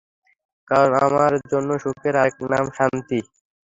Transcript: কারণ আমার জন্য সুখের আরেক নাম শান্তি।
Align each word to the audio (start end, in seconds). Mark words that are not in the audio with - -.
কারণ 0.67 0.91
আমার 1.05 1.31
জন্য 1.51 1.69
সুখের 1.83 2.15
আরেক 2.21 2.35
নাম 2.51 2.65
শান্তি। 2.77 3.19